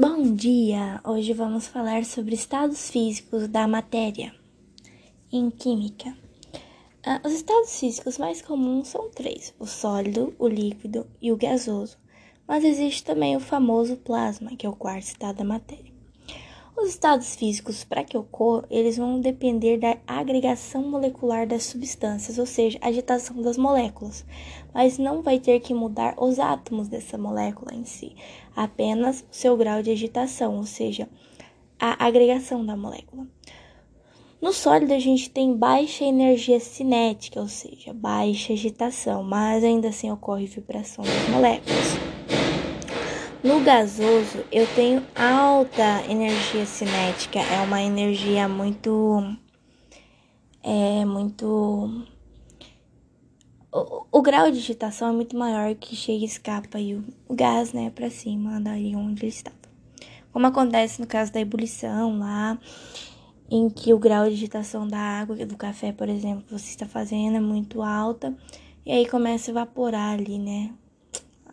Bom 0.00 0.34
dia! 0.34 0.98
Hoje 1.04 1.34
vamos 1.34 1.66
falar 1.66 2.06
sobre 2.06 2.34
estados 2.34 2.88
físicos 2.88 3.46
da 3.46 3.68
matéria 3.68 4.34
em 5.30 5.50
química. 5.50 6.16
Ah, 7.04 7.20
os 7.22 7.34
estados 7.34 7.78
físicos 7.78 8.16
mais 8.16 8.40
comuns 8.40 8.88
são 8.88 9.10
três: 9.10 9.52
o 9.58 9.66
sólido, 9.66 10.34
o 10.38 10.48
líquido 10.48 11.06
e 11.20 11.30
o 11.30 11.36
gasoso. 11.36 11.98
Mas 12.48 12.64
existe 12.64 13.04
também 13.04 13.36
o 13.36 13.40
famoso 13.40 13.94
plasma, 13.94 14.56
que 14.56 14.64
é 14.64 14.70
o 14.70 14.74
quarto 14.74 15.04
estado 15.04 15.36
da 15.36 15.44
matéria. 15.44 15.89
Os 16.76 16.88
estados 16.88 17.34
físicos, 17.34 17.84
para 17.84 18.04
que 18.04 18.16
ocorram, 18.16 18.64
eles 18.70 18.96
vão 18.96 19.20
depender 19.20 19.78
da 19.78 19.98
agregação 20.06 20.82
molecular 20.82 21.46
das 21.46 21.64
substâncias, 21.64 22.38
ou 22.38 22.46
seja, 22.46 22.78
agitação 22.80 23.42
das 23.42 23.58
moléculas, 23.58 24.24
mas 24.72 24.96
não 24.96 25.20
vai 25.20 25.38
ter 25.38 25.60
que 25.60 25.74
mudar 25.74 26.14
os 26.16 26.38
átomos 26.38 26.88
dessa 26.88 27.18
molécula 27.18 27.74
em 27.74 27.84
si, 27.84 28.14
apenas 28.56 29.20
o 29.20 29.26
seu 29.30 29.56
grau 29.56 29.82
de 29.82 29.90
agitação, 29.90 30.56
ou 30.56 30.64
seja, 30.64 31.08
a 31.78 32.06
agregação 32.06 32.64
da 32.64 32.76
molécula. 32.76 33.26
No 34.40 34.54
sólido, 34.54 34.94
a 34.94 34.98
gente 34.98 35.28
tem 35.28 35.54
baixa 35.54 36.02
energia 36.02 36.58
cinética, 36.60 37.40
ou 37.40 37.48
seja, 37.48 37.92
baixa 37.92 38.54
agitação, 38.54 39.22
mas 39.22 39.62
ainda 39.62 39.88
assim 39.88 40.10
ocorre 40.10 40.46
vibração 40.46 41.04
das 41.04 41.28
moléculas. 41.28 42.09
No 43.42 43.58
gasoso, 43.64 44.44
eu 44.52 44.66
tenho 44.74 45.02
alta 45.16 46.04
energia 46.06 46.66
cinética, 46.66 47.38
é 47.38 47.62
uma 47.62 47.80
energia 47.80 48.46
muito. 48.46 49.34
É 50.62 51.06
muito. 51.06 52.04
O, 53.72 54.04
o 54.12 54.20
grau 54.20 54.50
de 54.50 54.58
agitação 54.58 55.08
é 55.08 55.12
muito 55.12 55.38
maior 55.38 55.74
que 55.74 55.96
chega 55.96 56.22
e 56.22 56.26
escapa 56.26 56.78
e 56.78 56.94
o, 56.94 57.04
o 57.26 57.34
gás, 57.34 57.72
né, 57.72 57.88
para 57.88 58.10
cima, 58.10 58.60
daí 58.60 58.94
onde 58.94 59.24
ele 59.24 59.32
estava. 59.32 59.56
Como 60.30 60.46
acontece 60.46 61.00
no 61.00 61.06
caso 61.06 61.32
da 61.32 61.40
ebulição 61.40 62.18
lá, 62.18 62.58
em 63.50 63.70
que 63.70 63.94
o 63.94 63.98
grau 63.98 64.26
de 64.28 64.34
agitação 64.34 64.86
da 64.86 64.98
água, 64.98 65.34
do 65.46 65.56
café, 65.56 65.92
por 65.92 66.10
exemplo, 66.10 66.42
que 66.42 66.52
você 66.52 66.68
está 66.68 66.84
fazendo 66.84 67.38
é 67.38 67.40
muito 67.40 67.80
alta, 67.80 68.36
e 68.84 68.92
aí 68.92 69.08
começa 69.08 69.50
a 69.50 69.52
evaporar 69.52 70.18
ali, 70.18 70.38
né, 70.38 70.74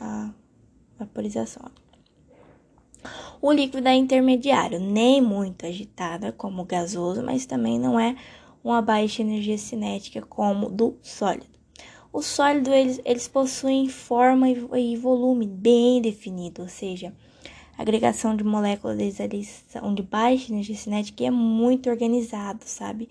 a 0.00 0.32
vaporização. 0.98 1.70
O 3.40 3.52
líquido 3.52 3.86
é 3.86 3.94
intermediário, 3.94 4.80
nem 4.80 5.22
muito 5.22 5.64
agitada 5.64 6.32
como 6.32 6.62
o 6.62 6.66
gasoso, 6.66 7.22
mas 7.22 7.46
também 7.46 7.78
não 7.78 7.98
é 7.98 8.16
uma 8.64 8.82
baixa 8.82 9.22
energia 9.22 9.56
cinética 9.56 10.20
como 10.22 10.68
do 10.68 10.96
sólido. 11.02 11.46
O 12.12 12.20
sólido 12.20 12.72
eles, 12.72 13.00
eles 13.04 13.28
possuem 13.28 13.88
forma 13.88 14.48
e, 14.50 14.96
volume 14.96 15.46
bem 15.46 16.02
definido, 16.02 16.62
ou 16.62 16.68
seja, 16.68 17.14
a 17.76 17.82
agregação 17.82 18.34
de 18.34 18.42
moléculas 18.42 19.20
eles 19.20 19.64
são 19.68 19.94
de 19.94 20.02
baixa 20.02 20.52
energia 20.52 20.74
cinética 20.74 21.22
e 21.22 21.26
é 21.26 21.30
muito 21.30 21.88
organizado, 21.88 22.64
sabe? 22.64 23.08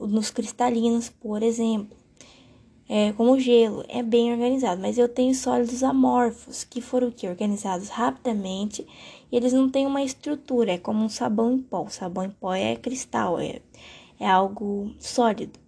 Nos 0.00 0.30
cristalinos, 0.30 1.10
por 1.10 1.42
exemplo 1.42 1.97
é, 2.88 3.12
como 3.12 3.32
o 3.32 3.38
gelo, 3.38 3.84
é 3.88 4.02
bem 4.02 4.32
organizado, 4.32 4.80
mas 4.80 4.96
eu 4.96 5.08
tenho 5.08 5.34
sólidos 5.34 5.82
amorfos, 5.82 6.64
que 6.64 6.80
foram 6.80 7.10
que 7.10 7.28
organizados 7.28 7.88
rapidamente 7.88 8.86
e 9.30 9.36
eles 9.36 9.52
não 9.52 9.68
têm 9.68 9.86
uma 9.86 10.02
estrutura, 10.02 10.72
é 10.72 10.78
como 10.78 11.04
um 11.04 11.08
sabão 11.08 11.52
em 11.52 11.58
pó. 11.60 11.82
O 11.82 11.90
sabão 11.90 12.24
em 12.24 12.30
pó 12.30 12.54
é 12.54 12.76
cristal, 12.76 13.38
é, 13.38 13.60
é 14.18 14.26
algo 14.26 14.90
sólido. 14.98 15.58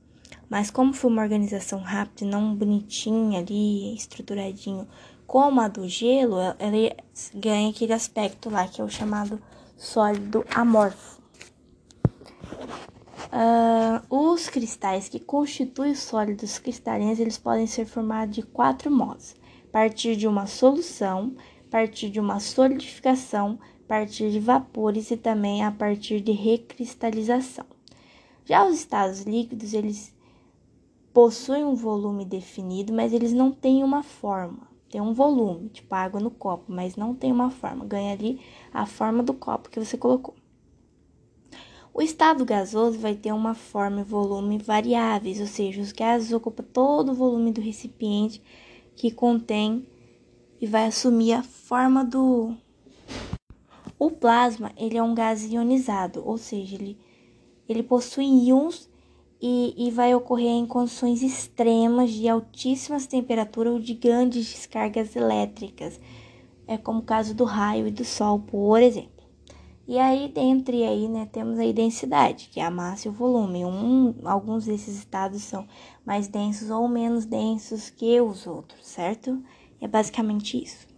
Mas 0.48 0.70
como 0.70 0.94
foi 0.94 1.10
uma 1.10 1.22
organização 1.22 1.80
rápida, 1.80 2.28
não 2.28 2.54
bonitinha 2.54 3.40
ali, 3.40 3.94
estruturadinho, 3.94 4.88
como 5.26 5.60
a 5.60 5.68
do 5.68 5.86
gelo, 5.86 6.38
ela 6.40 6.96
ganha 7.34 7.70
aquele 7.70 7.92
aspecto 7.92 8.48
lá 8.48 8.66
que 8.66 8.80
é 8.80 8.84
o 8.84 8.88
chamado 8.88 9.40
sólido 9.76 10.44
amorfo. 10.52 11.20
Uh, 13.32 14.32
os 14.32 14.48
cristais 14.48 15.08
que 15.08 15.20
constituem 15.20 15.92
os 15.92 16.00
sólidos 16.00 16.58
cristalinos, 16.58 17.20
eles 17.20 17.38
podem 17.38 17.66
ser 17.66 17.86
formados 17.86 18.34
de 18.34 18.42
quatro 18.42 18.90
modos. 18.90 19.36
Partir 19.70 20.16
de 20.16 20.26
uma 20.26 20.46
solução, 20.46 21.36
partir 21.70 22.10
de 22.10 22.18
uma 22.18 22.40
solidificação, 22.40 23.58
partir 23.86 24.32
de 24.32 24.40
vapores 24.40 25.12
e 25.12 25.16
também 25.16 25.64
a 25.64 25.70
partir 25.70 26.20
de 26.20 26.32
recristalização. 26.32 27.66
Já 28.44 28.66
os 28.66 28.74
estados 28.74 29.22
líquidos, 29.22 29.74
eles 29.74 30.12
possuem 31.12 31.64
um 31.64 31.76
volume 31.76 32.24
definido, 32.24 32.92
mas 32.92 33.12
eles 33.12 33.32
não 33.32 33.52
têm 33.52 33.84
uma 33.84 34.02
forma. 34.02 34.68
Tem 34.90 35.00
um 35.00 35.14
volume, 35.14 35.68
tipo 35.68 35.94
água 35.94 36.18
no 36.18 36.32
copo, 36.32 36.64
mas 36.66 36.96
não 36.96 37.14
tem 37.14 37.30
uma 37.30 37.50
forma. 37.50 37.84
Ganha 37.84 38.12
ali 38.12 38.40
a 38.74 38.86
forma 38.86 39.22
do 39.22 39.32
copo 39.32 39.70
que 39.70 39.78
você 39.78 39.96
colocou. 39.96 40.34
O 41.92 42.00
estado 42.00 42.44
gasoso 42.44 42.98
vai 42.98 43.14
ter 43.16 43.32
uma 43.32 43.52
forma 43.52 44.00
e 44.00 44.04
volume 44.04 44.58
variáveis, 44.58 45.40
ou 45.40 45.46
seja, 45.46 45.82
os 45.82 45.90
gases 45.90 46.32
ocupam 46.32 46.62
todo 46.62 47.10
o 47.10 47.14
volume 47.14 47.52
do 47.52 47.60
recipiente 47.60 48.40
que 48.94 49.10
contém 49.10 49.86
e 50.60 50.66
vai 50.66 50.86
assumir 50.86 51.32
a 51.32 51.42
forma 51.42 52.04
do. 52.04 52.54
O 53.98 54.10
plasma 54.10 54.72
ele 54.76 54.96
é 54.96 55.02
um 55.02 55.14
gás 55.14 55.42
ionizado, 55.44 56.22
ou 56.24 56.38
seja, 56.38 56.76
ele, 56.76 56.96
ele 57.68 57.82
possui 57.82 58.24
íons 58.24 58.88
e, 59.42 59.74
e 59.76 59.90
vai 59.90 60.14
ocorrer 60.14 60.52
em 60.52 60.66
condições 60.66 61.22
extremas 61.22 62.12
de 62.12 62.28
altíssimas 62.28 63.06
temperaturas 63.06 63.72
ou 63.72 63.80
de 63.80 63.94
grandes 63.94 64.46
descargas 64.46 65.16
elétricas, 65.16 66.00
é 66.68 66.78
como 66.78 67.00
o 67.00 67.04
caso 67.04 67.34
do 67.34 67.44
raio 67.44 67.88
e 67.88 67.90
do 67.90 68.04
sol, 68.04 68.38
por 68.38 68.80
exemplo. 68.80 69.19
E 69.90 69.98
aí, 69.98 70.28
dentre 70.28 70.84
aí, 70.84 71.08
né, 71.08 71.28
temos 71.32 71.58
a 71.58 71.72
densidade, 71.72 72.48
que 72.52 72.60
é 72.60 72.64
a 72.64 72.70
massa 72.70 73.08
e 73.08 73.10
o 73.10 73.12
volume. 73.12 73.64
Um, 73.64 74.14
alguns 74.24 74.66
desses 74.66 74.96
estados 74.96 75.42
são 75.42 75.66
mais 76.06 76.28
densos 76.28 76.70
ou 76.70 76.86
menos 76.86 77.26
densos 77.26 77.90
que 77.90 78.20
os 78.20 78.46
outros, 78.46 78.86
certo? 78.86 79.42
É 79.80 79.88
basicamente 79.88 80.62
isso. 80.62 80.89